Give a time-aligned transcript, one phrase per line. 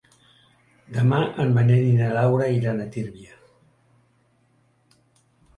[0.95, 3.37] Demà en Manel i na Laura iran a Tírvia.